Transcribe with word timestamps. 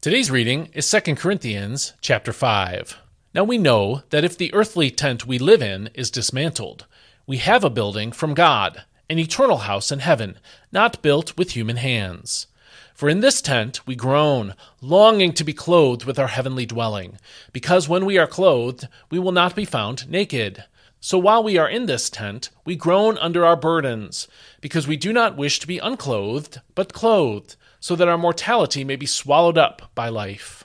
Today's 0.00 0.30
reading 0.30 0.68
is 0.74 0.88
2 0.88 1.16
Corinthians 1.16 1.92
chapter 2.00 2.32
5. 2.32 2.98
Now 3.34 3.42
we 3.42 3.58
know 3.58 4.04
that 4.10 4.22
if 4.22 4.38
the 4.38 4.54
earthly 4.54 4.92
tent 4.92 5.26
we 5.26 5.40
live 5.40 5.60
in 5.60 5.90
is 5.92 6.08
dismantled, 6.08 6.86
we 7.26 7.38
have 7.38 7.64
a 7.64 7.68
building 7.68 8.12
from 8.12 8.32
God, 8.32 8.84
an 9.10 9.18
eternal 9.18 9.56
house 9.58 9.90
in 9.90 9.98
heaven, 9.98 10.38
not 10.70 11.02
built 11.02 11.36
with 11.36 11.56
human 11.56 11.78
hands. 11.78 12.46
For 12.94 13.08
in 13.08 13.18
this 13.18 13.42
tent 13.42 13.88
we 13.88 13.96
groan, 13.96 14.54
longing 14.80 15.32
to 15.32 15.42
be 15.42 15.52
clothed 15.52 16.04
with 16.04 16.16
our 16.16 16.28
heavenly 16.28 16.64
dwelling, 16.64 17.18
because 17.52 17.88
when 17.88 18.06
we 18.06 18.18
are 18.18 18.28
clothed, 18.28 18.86
we 19.10 19.18
will 19.18 19.32
not 19.32 19.56
be 19.56 19.64
found 19.64 20.08
naked. 20.08 20.62
So 21.00 21.18
while 21.18 21.42
we 21.42 21.56
are 21.56 21.68
in 21.68 21.86
this 21.86 22.10
tent, 22.10 22.50
we 22.64 22.76
groan 22.76 23.18
under 23.18 23.44
our 23.44 23.56
burdens, 23.56 24.26
because 24.60 24.88
we 24.88 24.96
do 24.96 25.12
not 25.12 25.36
wish 25.36 25.60
to 25.60 25.66
be 25.66 25.78
unclothed, 25.78 26.60
but 26.74 26.92
clothed, 26.92 27.56
so 27.80 27.94
that 27.94 28.08
our 28.08 28.18
mortality 28.18 28.84
may 28.84 28.96
be 28.96 29.06
swallowed 29.06 29.56
up 29.56 29.90
by 29.94 30.08
life. 30.08 30.64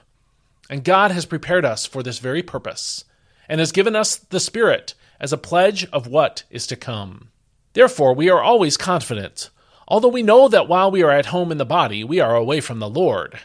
And 0.68 0.82
God 0.82 1.10
has 1.12 1.26
prepared 1.26 1.64
us 1.64 1.86
for 1.86 2.02
this 2.02 2.18
very 2.18 2.42
purpose, 2.42 3.04
and 3.48 3.60
has 3.60 3.72
given 3.72 3.94
us 3.94 4.16
the 4.16 4.40
Spirit 4.40 4.94
as 5.20 5.32
a 5.32 5.38
pledge 5.38 5.84
of 5.90 6.08
what 6.08 6.44
is 6.50 6.66
to 6.66 6.76
come. 6.76 7.28
Therefore, 7.72 8.14
we 8.14 8.28
are 8.28 8.42
always 8.42 8.76
confident 8.76 9.50
although 9.86 10.08
we 10.08 10.22
know 10.22 10.48
that 10.48 10.68
while 10.68 10.90
we 10.90 11.02
are 11.02 11.10
at 11.10 11.26
home 11.26 11.52
in 11.52 11.58
the 11.58 11.64
body, 11.64 12.02
we 12.02 12.20
are 12.20 12.34
away 12.34 12.60
from 12.60 12.78
the 12.78 12.88
Lord. 12.88 13.38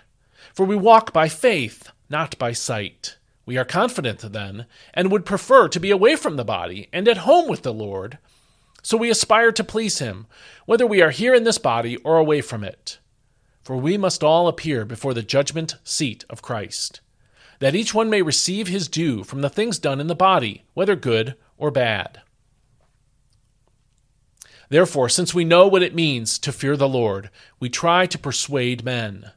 For 0.53 0.65
we 0.65 0.75
walk 0.75 1.13
by 1.13 1.29
faith, 1.29 1.89
not 2.09 2.37
by 2.37 2.53
sight. 2.53 3.17
We 3.45 3.57
are 3.57 3.65
confident, 3.65 4.19
then, 4.31 4.65
and 4.93 5.11
would 5.11 5.25
prefer 5.25 5.67
to 5.69 5.79
be 5.79 5.91
away 5.91 6.15
from 6.15 6.35
the 6.35 6.45
body 6.45 6.87
and 6.93 7.07
at 7.07 7.17
home 7.17 7.47
with 7.47 7.63
the 7.63 7.73
Lord. 7.73 8.17
So 8.83 8.95
we 8.97 9.09
aspire 9.09 9.51
to 9.51 9.63
please 9.63 9.99
Him, 9.99 10.27
whether 10.65 10.85
we 10.85 11.01
are 11.01 11.11
here 11.11 11.33
in 11.33 11.43
this 11.43 11.57
body 11.57 11.97
or 11.97 12.17
away 12.17 12.41
from 12.41 12.63
it. 12.63 12.99
For 13.63 13.75
we 13.77 13.97
must 13.97 14.23
all 14.23 14.47
appear 14.47 14.85
before 14.85 15.13
the 15.13 15.21
judgment 15.21 15.75
seat 15.83 16.25
of 16.29 16.41
Christ, 16.41 17.01
that 17.59 17.75
each 17.75 17.93
one 17.93 18.09
may 18.09 18.21
receive 18.21 18.67
his 18.67 18.87
due 18.87 19.23
from 19.23 19.41
the 19.41 19.49
things 19.49 19.79
done 19.79 19.99
in 19.99 20.07
the 20.07 20.15
body, 20.15 20.63
whether 20.73 20.95
good 20.95 21.35
or 21.57 21.69
bad. 21.69 22.21
Therefore, 24.69 25.09
since 25.09 25.33
we 25.33 25.43
know 25.43 25.67
what 25.67 25.83
it 25.83 25.95
means 25.95 26.39
to 26.39 26.51
fear 26.51 26.77
the 26.77 26.87
Lord, 26.87 27.29
we 27.59 27.69
try 27.69 28.05
to 28.05 28.17
persuade 28.17 28.85
men. 28.85 29.31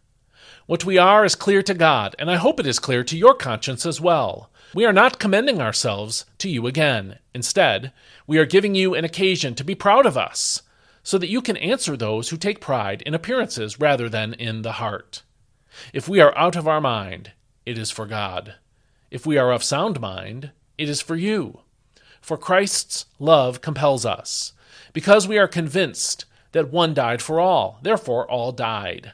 What 0.67 0.85
we 0.85 0.97
are 0.97 1.25
is 1.25 1.35
clear 1.35 1.63
to 1.63 1.75
God, 1.75 2.15
and 2.19 2.31
I 2.31 2.37
hope 2.37 2.61
it 2.61 2.67
is 2.67 2.79
clear 2.79 3.03
to 3.05 3.19
your 3.19 3.35
conscience 3.35 3.85
as 3.85 4.01
well. 4.01 4.49
We 4.75 4.85
are 4.85 4.93
not 4.93 5.19
commending 5.19 5.61
ourselves 5.61 6.25
to 6.39 6.49
you 6.49 6.67
again. 6.67 7.19
Instead, 7.35 7.93
we 8.27 8.39
are 8.39 8.47
giving 8.47 8.75
you 8.75 8.95
an 8.95 9.05
occasion 9.05 9.55
to 9.57 9.65
be 9.65 9.75
proud 9.75 10.07
of 10.07 10.17
us, 10.17 10.63
so 11.03 11.19
that 11.19 11.29
you 11.29 11.43
can 11.43 11.57
answer 11.57 11.97
those 11.97 12.29
who 12.29 12.37
take 12.37 12.61
pride 12.61 13.03
in 13.03 13.13
appearances 13.13 13.81
rather 13.81 14.09
than 14.09 14.35
in 14.35 14.63
the 14.63 14.73
heart. 14.73 15.23
If 15.93 16.09
we 16.09 16.21
are 16.21 16.37
out 16.39 16.55
of 16.55 16.69
our 16.69 16.81
mind, 16.81 17.33
it 17.67 17.77
is 17.77 17.91
for 17.91 18.07
God. 18.07 18.55
If 19.11 19.27
we 19.27 19.37
are 19.39 19.53
of 19.53 19.65
sound 19.65 20.01
mind, 20.01 20.53
it 20.79 20.89
is 20.89 21.01
for 21.01 21.17
you. 21.17 21.61
For 22.21 22.39
Christ's 22.39 23.07
love 23.19 23.61
compels 23.61 24.07
us 24.07 24.53
because 24.93 25.27
we 25.27 25.39
are 25.39 25.49
convinced 25.49 26.25
that 26.53 26.71
one 26.71 26.95
died 26.95 27.21
for 27.21 27.41
all, 27.41 27.79
therefore 27.83 28.31
all 28.31 28.53
died. 28.53 29.13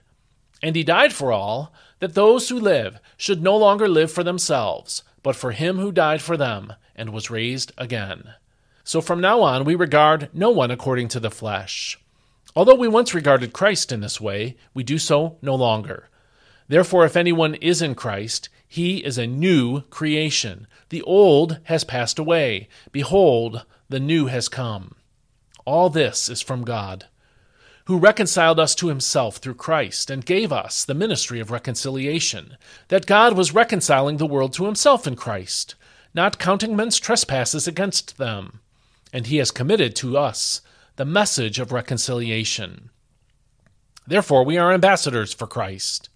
And 0.63 0.75
he 0.75 0.85
died 0.85 1.13
for 1.13 1.33
all, 1.33 1.73
that 2.01 2.15
those 2.15 2.49
who 2.49 2.59
live 2.59 3.01
should 3.17 3.43
no 3.43 3.57
longer 3.57 3.89
live 3.89 4.11
for 4.11 4.25
themselves, 4.25 5.03
but 5.23 5.37
for 5.37 5.53
him 5.53 5.79
who 5.79 5.93
died 5.93 6.23
for 6.23 6.37
them 6.37 6.73
and 6.95 7.11
was 7.11 7.31
raised 7.31 7.73
again. 7.79 8.35
So 8.85 9.01
from 9.01 9.21
now 9.21 9.43
on 9.43 9.65
we 9.65 9.75
regard 9.75 10.31
no 10.33 10.51
one 10.51 10.71
according 10.71 11.09
to 11.09 11.21
the 11.21 11.31
flesh. 11.31 11.99
Although 12.57 12.77
we 12.77 12.89
once 12.89 13.15
regarded 13.15 13.53
Christ 13.53 13.93
in 13.93 14.01
this 14.01 14.21
way, 14.21 14.57
we 14.75 14.83
do 14.83 14.99
so 14.99 15.37
no 15.43 15.55
longer. 15.55 16.09
Therefore, 16.67 17.05
if 17.05 17.17
anyone 17.17 17.55
is 17.57 17.81
in 17.81 17.95
Christ, 17.95 18.49
he 18.67 18.99
is 19.05 19.17
a 19.17 19.27
new 19.27 19.83
creation. 19.83 20.67
The 20.91 21.03
old 21.03 21.61
has 21.65 21.85
passed 21.85 22.19
away. 22.19 22.69
Behold, 22.93 23.65
the 23.89 24.01
new 24.01 24.27
has 24.27 24.49
come. 24.49 24.95
All 25.65 25.89
this 25.89 26.29
is 26.29 26.41
from 26.41 26.65
God, 26.65 27.07
who 27.89 27.97
reconciled 27.97 28.61
us 28.61 28.75
to 28.75 28.89
himself 28.89 29.39
through 29.39 29.55
Christ 29.55 30.11
and 30.11 30.27
gave 30.27 30.53
us 30.53 30.85
the 30.85 30.93
ministry 30.93 31.41
of 31.41 31.51
reconciliation, 31.51 32.59
that 32.89 33.07
God 33.07 33.35
was 33.35 33.55
reconciling 33.55 34.19
the 34.19 34.27
world 34.27 34.53
to 34.53 34.67
himself 34.67 35.07
in 35.07 35.17
Christ, 35.17 35.75
not 36.13 36.39
counting 36.39 36.77
men's 36.77 36.99
trespasses 36.99 37.67
against 37.67 38.19
them. 38.19 38.61
And 39.11 39.27
he 39.27 39.39
has 39.39 39.51
committed 39.51 39.97
to 39.97 40.19
us 40.19 40.61
the 40.97 41.07
message 41.07 41.59
of 41.59 41.73
reconciliation. 41.73 42.91
Therefore, 44.07 44.45
we 44.45 44.59
are 44.59 44.71
ambassadors 44.71 45.33
for 45.33 45.47
Christ, 45.47 46.11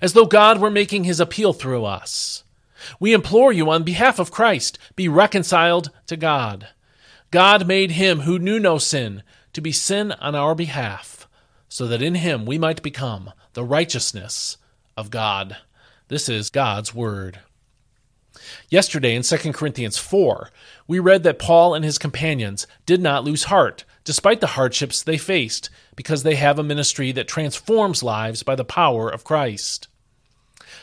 as 0.00 0.14
though 0.14 0.24
God 0.24 0.58
were 0.58 0.70
making 0.70 1.04
his 1.04 1.20
appeal 1.20 1.52
through 1.52 1.84
us. 1.84 2.44
We 2.98 3.12
implore 3.12 3.52
you 3.52 3.70
on 3.70 3.82
behalf 3.82 4.18
of 4.18 4.30
Christ, 4.30 4.78
be 4.96 5.08
reconciled 5.08 5.90
to 6.06 6.16
God. 6.16 6.68
God 7.30 7.68
made 7.68 7.90
him 7.90 8.20
who 8.20 8.38
knew 8.38 8.58
no 8.58 8.78
sin 8.78 9.22
to 9.52 9.60
be 9.60 9.72
sin 9.72 10.12
on 10.12 10.34
our 10.34 10.54
behalf, 10.54 11.17
so 11.68 11.86
that 11.86 12.02
in 12.02 12.16
him 12.16 12.46
we 12.46 12.58
might 12.58 12.82
become 12.82 13.32
the 13.52 13.64
righteousness 13.64 14.56
of 14.96 15.10
God. 15.10 15.56
This 16.08 16.28
is 16.28 16.50
God's 16.50 16.94
Word. 16.94 17.40
Yesterday 18.70 19.14
in 19.14 19.22
2 19.22 19.52
Corinthians 19.52 19.98
4, 19.98 20.50
we 20.86 20.98
read 20.98 21.22
that 21.24 21.38
Paul 21.38 21.74
and 21.74 21.84
his 21.84 21.98
companions 21.98 22.66
did 22.86 23.00
not 23.00 23.24
lose 23.24 23.44
heart, 23.44 23.84
despite 24.04 24.40
the 24.40 24.48
hardships 24.48 25.02
they 25.02 25.18
faced, 25.18 25.70
because 25.96 26.22
they 26.22 26.36
have 26.36 26.58
a 26.58 26.62
ministry 26.62 27.12
that 27.12 27.28
transforms 27.28 28.02
lives 28.02 28.42
by 28.42 28.54
the 28.54 28.64
power 28.64 29.08
of 29.08 29.24
Christ. 29.24 29.88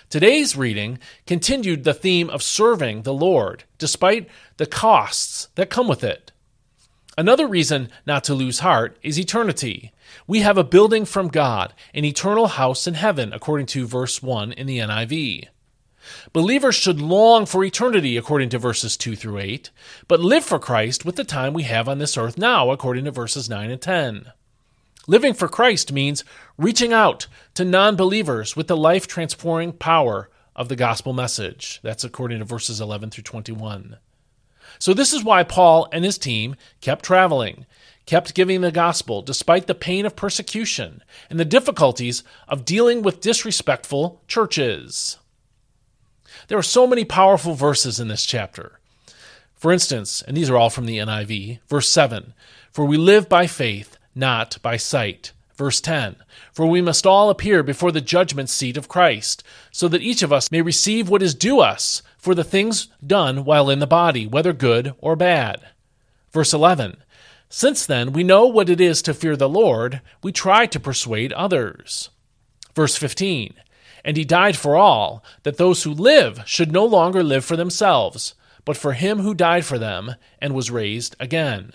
Today's 0.09 0.55
reading 0.55 0.99
continued 1.25 1.83
the 1.83 1.93
theme 1.93 2.29
of 2.29 2.43
serving 2.43 3.01
the 3.01 3.13
Lord, 3.13 3.63
despite 3.77 4.27
the 4.57 4.65
costs 4.65 5.47
that 5.55 5.69
come 5.69 5.87
with 5.87 6.03
it. 6.03 6.31
Another 7.17 7.47
reason 7.47 7.89
not 8.05 8.25
to 8.25 8.33
lose 8.33 8.59
heart 8.59 8.97
is 9.01 9.17
eternity. 9.17 9.93
We 10.27 10.39
have 10.41 10.57
a 10.57 10.63
building 10.65 11.05
from 11.05 11.29
God, 11.29 11.73
an 11.93 12.03
eternal 12.03 12.47
house 12.47 12.87
in 12.87 12.95
heaven, 12.95 13.31
according 13.31 13.67
to 13.67 13.87
verse 13.87 14.21
1 14.21 14.51
in 14.51 14.67
the 14.67 14.79
NIV. 14.79 15.47
Believers 16.33 16.75
should 16.75 17.01
long 17.01 17.45
for 17.45 17.63
eternity, 17.63 18.17
according 18.17 18.49
to 18.49 18.59
verses 18.59 18.97
2 18.97 19.15
through 19.15 19.39
8, 19.39 19.71
but 20.07 20.19
live 20.19 20.43
for 20.43 20.59
Christ 20.59 21.05
with 21.05 21.15
the 21.15 21.23
time 21.23 21.53
we 21.53 21.63
have 21.63 21.87
on 21.87 21.99
this 21.99 22.17
earth 22.17 22.37
now, 22.37 22.69
according 22.69 23.05
to 23.05 23.11
verses 23.11 23.49
9 23.49 23.71
and 23.71 23.81
10. 23.81 24.31
Living 25.07 25.33
for 25.33 25.47
Christ 25.47 25.91
means 25.91 26.23
reaching 26.57 26.91
out 26.91 27.27
to 27.53 27.63
non 27.63 27.95
believers 27.95 28.55
with 28.55 28.67
the 28.67 28.77
life 28.77 29.07
transforming 29.07 29.71
power 29.71 30.29
of 30.55 30.67
the 30.67 30.75
gospel 30.75 31.13
message. 31.13 31.79
That's 31.83 32.03
according 32.03 32.39
to 32.39 32.45
verses 32.45 32.81
11 32.81 33.11
through 33.11 33.23
21. 33.23 33.97
So, 34.79 34.93
this 34.93 35.13
is 35.13 35.23
why 35.23 35.43
Paul 35.43 35.87
and 35.91 36.03
his 36.05 36.17
team 36.17 36.55
kept 36.81 37.05
traveling, 37.05 37.65
kept 38.05 38.35
giving 38.35 38.61
the 38.61 38.71
gospel 38.71 39.21
despite 39.21 39.67
the 39.67 39.75
pain 39.75 40.05
of 40.05 40.15
persecution 40.15 41.03
and 41.29 41.39
the 41.39 41.45
difficulties 41.45 42.23
of 42.47 42.65
dealing 42.65 43.01
with 43.01 43.21
disrespectful 43.21 44.21
churches. 44.27 45.17
There 46.47 46.57
are 46.57 46.63
so 46.63 46.85
many 46.85 47.05
powerful 47.05 47.55
verses 47.55 47.99
in 47.99 48.07
this 48.07 48.25
chapter. 48.25 48.79
For 49.55 49.71
instance, 49.71 50.21
and 50.21 50.37
these 50.37 50.49
are 50.49 50.57
all 50.57 50.69
from 50.69 50.85
the 50.85 50.99
NIV, 50.99 51.59
verse 51.67 51.87
7 51.87 52.33
For 52.71 52.85
we 52.85 52.97
live 52.97 53.27
by 53.27 53.47
faith, 53.47 53.97
not 54.13 54.57
by 54.61 54.77
sight. 54.77 55.31
Verse 55.57 55.79
10 55.79 56.17
For 56.51 56.65
we 56.65 56.81
must 56.81 57.05
all 57.05 57.29
appear 57.29 57.63
before 57.63 57.91
the 57.91 58.01
judgment 58.01 58.49
seat 58.49 58.77
of 58.77 58.87
Christ, 58.87 59.43
so 59.71 59.87
that 59.87 60.01
each 60.01 60.21
of 60.21 60.33
us 60.33 60.51
may 60.51 60.61
receive 60.61 61.09
what 61.09 61.23
is 61.23 61.33
due 61.33 61.59
us 61.59 62.01
for 62.17 62.35
the 62.35 62.43
things 62.43 62.87
done 63.05 63.45
while 63.45 63.69
in 63.69 63.79
the 63.79 63.87
body, 63.87 64.27
whether 64.27 64.53
good 64.53 64.93
or 64.99 65.15
bad. 65.15 65.61
Verse 66.31 66.53
11 66.53 66.97
Since 67.49 67.85
then 67.85 68.11
we 68.11 68.23
know 68.23 68.45
what 68.45 68.69
it 68.69 68.81
is 68.81 69.01
to 69.03 69.13
fear 69.13 69.37
the 69.37 69.49
Lord, 69.49 70.01
we 70.21 70.31
try 70.31 70.65
to 70.65 70.79
persuade 70.79 71.31
others. 71.33 72.09
Verse 72.73 72.97
15 72.97 73.53
And 74.03 74.17
he 74.17 74.25
died 74.25 74.57
for 74.57 74.75
all, 74.75 75.23
that 75.43 75.57
those 75.57 75.83
who 75.83 75.91
live 75.91 76.41
should 76.45 76.71
no 76.71 76.85
longer 76.85 77.23
live 77.23 77.45
for 77.45 77.55
themselves, 77.55 78.35
but 78.65 78.75
for 78.75 78.93
him 78.93 79.19
who 79.19 79.33
died 79.33 79.63
for 79.63 79.79
them 79.79 80.15
and 80.41 80.53
was 80.53 80.71
raised 80.71 81.15
again. 81.19 81.71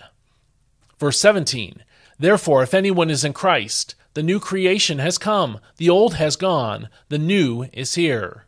Verse 0.99 1.19
17 1.19 1.83
Therefore, 2.21 2.61
if 2.61 2.75
anyone 2.75 3.09
is 3.09 3.23
in 3.23 3.33
Christ, 3.33 3.95
the 4.13 4.21
new 4.21 4.39
creation 4.39 4.99
has 4.99 5.17
come, 5.17 5.59
the 5.77 5.89
old 5.89 6.13
has 6.13 6.35
gone, 6.35 6.87
the 7.09 7.17
new 7.17 7.65
is 7.73 7.95
here. 7.95 8.45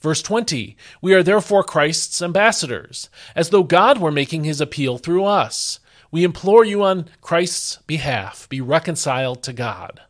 Verse 0.00 0.22
20 0.22 0.78
We 1.02 1.12
are 1.12 1.22
therefore 1.22 1.62
Christ's 1.62 2.22
ambassadors, 2.22 3.10
as 3.36 3.50
though 3.50 3.64
God 3.64 3.98
were 3.98 4.10
making 4.10 4.44
his 4.44 4.62
appeal 4.62 4.96
through 4.96 5.26
us. 5.26 5.78
We 6.10 6.24
implore 6.24 6.64
you 6.64 6.82
on 6.82 7.04
Christ's 7.20 7.76
behalf, 7.86 8.48
be 8.48 8.62
reconciled 8.62 9.42
to 9.42 9.52
God. 9.52 10.00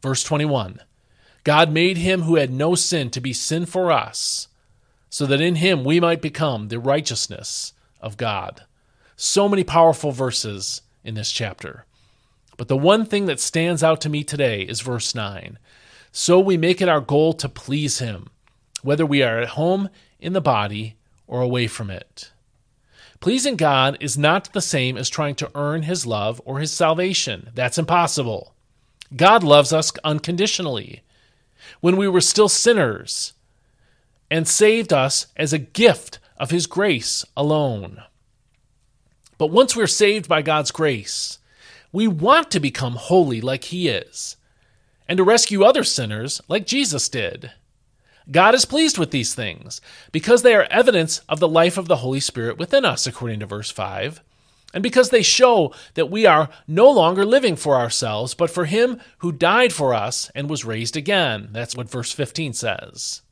Verse 0.00 0.24
21 0.24 0.80
God 1.44 1.70
made 1.70 1.98
him 1.98 2.22
who 2.22 2.36
had 2.36 2.50
no 2.50 2.74
sin 2.74 3.10
to 3.10 3.20
be 3.20 3.34
sin 3.34 3.66
for 3.66 3.92
us, 3.92 4.48
so 5.10 5.26
that 5.26 5.42
in 5.42 5.56
him 5.56 5.84
we 5.84 6.00
might 6.00 6.22
become 6.22 6.68
the 6.68 6.80
righteousness 6.80 7.74
of 8.00 8.16
God. 8.16 8.62
So 9.14 9.46
many 9.46 9.62
powerful 9.62 10.10
verses 10.10 10.80
in 11.04 11.14
this 11.14 11.30
chapter. 11.30 11.84
But 12.58 12.68
the 12.68 12.76
one 12.76 13.06
thing 13.06 13.24
that 13.26 13.40
stands 13.40 13.82
out 13.82 14.02
to 14.02 14.10
me 14.10 14.22
today 14.22 14.60
is 14.60 14.82
verse 14.82 15.14
9 15.14 15.58
So 16.12 16.38
we 16.38 16.58
make 16.58 16.82
it 16.82 16.88
our 16.88 17.00
goal 17.00 17.32
to 17.34 17.48
please 17.48 18.00
Him, 18.00 18.28
whether 18.82 19.06
we 19.06 19.22
are 19.22 19.40
at 19.40 19.50
home 19.50 19.88
in 20.20 20.34
the 20.34 20.42
body 20.42 20.96
or 21.26 21.40
away 21.40 21.68
from 21.68 21.88
it. 21.88 22.32
Pleasing 23.20 23.56
God 23.56 23.96
is 24.00 24.18
not 24.18 24.52
the 24.52 24.60
same 24.60 24.98
as 24.98 25.08
trying 25.08 25.36
to 25.36 25.50
earn 25.54 25.84
His 25.84 26.04
love 26.04 26.42
or 26.44 26.58
His 26.58 26.72
salvation. 26.72 27.50
That's 27.54 27.78
impossible. 27.78 28.54
God 29.16 29.42
loves 29.42 29.72
us 29.72 29.92
unconditionally. 30.04 31.02
When 31.80 31.96
we 31.96 32.08
were 32.08 32.20
still 32.20 32.48
sinners, 32.48 33.32
and 34.30 34.46
saved 34.46 34.92
us 34.92 35.26
as 35.36 35.52
a 35.52 35.58
gift 35.58 36.18
of 36.36 36.50
His 36.50 36.66
grace 36.66 37.24
alone. 37.36 38.02
But 39.38 39.48
once 39.48 39.76
we're 39.76 39.86
saved 39.86 40.28
by 40.28 40.42
God's 40.42 40.70
grace, 40.70 41.38
we 41.92 42.06
want 42.06 42.50
to 42.50 42.60
become 42.60 42.94
holy 42.94 43.40
like 43.40 43.64
He 43.64 43.88
is, 43.88 44.36
and 45.08 45.16
to 45.16 45.24
rescue 45.24 45.64
other 45.64 45.84
sinners 45.84 46.40
like 46.48 46.66
Jesus 46.66 47.08
did. 47.08 47.52
God 48.30 48.54
is 48.54 48.66
pleased 48.66 48.98
with 48.98 49.10
these 49.10 49.34
things 49.34 49.80
because 50.12 50.42
they 50.42 50.54
are 50.54 50.64
evidence 50.70 51.22
of 51.28 51.40
the 51.40 51.48
life 51.48 51.78
of 51.78 51.88
the 51.88 51.96
Holy 51.96 52.20
Spirit 52.20 52.58
within 52.58 52.84
us, 52.84 53.06
according 53.06 53.40
to 53.40 53.46
verse 53.46 53.70
5, 53.70 54.22
and 54.74 54.82
because 54.82 55.08
they 55.08 55.22
show 55.22 55.72
that 55.94 56.10
we 56.10 56.26
are 56.26 56.50
no 56.66 56.90
longer 56.90 57.24
living 57.24 57.56
for 57.56 57.76
ourselves, 57.76 58.34
but 58.34 58.50
for 58.50 58.66
Him 58.66 59.00
who 59.18 59.32
died 59.32 59.72
for 59.72 59.94
us 59.94 60.30
and 60.34 60.50
was 60.50 60.64
raised 60.64 60.96
again. 60.96 61.48
That's 61.52 61.74
what 61.74 61.90
verse 61.90 62.12
15 62.12 62.52
says. 62.52 63.22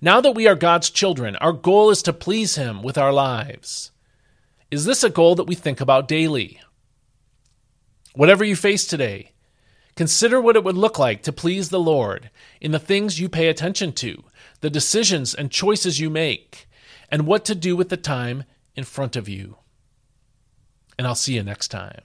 Now 0.00 0.20
that 0.20 0.34
we 0.34 0.48
are 0.48 0.56
God's 0.56 0.90
children, 0.90 1.36
our 1.36 1.52
goal 1.52 1.90
is 1.90 2.02
to 2.02 2.12
please 2.12 2.56
Him 2.56 2.82
with 2.82 2.98
our 2.98 3.12
lives. 3.12 3.92
Is 4.70 4.84
this 4.84 5.04
a 5.04 5.10
goal 5.10 5.36
that 5.36 5.44
we 5.44 5.54
think 5.54 5.80
about 5.80 6.08
daily? 6.08 6.60
Whatever 8.14 8.44
you 8.44 8.54
face 8.54 8.86
today, 8.86 9.32
consider 9.96 10.40
what 10.40 10.54
it 10.54 10.62
would 10.62 10.76
look 10.76 11.00
like 11.00 11.22
to 11.24 11.32
please 11.32 11.68
the 11.68 11.80
Lord 11.80 12.30
in 12.60 12.70
the 12.70 12.78
things 12.78 13.18
you 13.18 13.28
pay 13.28 13.48
attention 13.48 13.92
to, 13.94 14.22
the 14.60 14.70
decisions 14.70 15.34
and 15.34 15.50
choices 15.50 15.98
you 15.98 16.08
make, 16.08 16.68
and 17.10 17.26
what 17.26 17.44
to 17.46 17.56
do 17.56 17.74
with 17.74 17.88
the 17.88 17.96
time 17.96 18.44
in 18.76 18.84
front 18.84 19.16
of 19.16 19.28
you. 19.28 19.56
And 20.96 21.08
I'll 21.08 21.16
see 21.16 21.34
you 21.34 21.42
next 21.42 21.68
time. 21.68 22.02